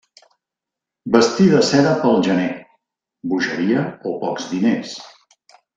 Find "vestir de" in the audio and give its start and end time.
1.15-1.59